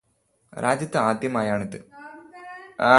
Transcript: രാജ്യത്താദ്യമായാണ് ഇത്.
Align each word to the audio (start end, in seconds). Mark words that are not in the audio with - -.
രാജ്യത്താദ്യമായാണ് 0.53 1.63
ഇത്. 1.63 1.79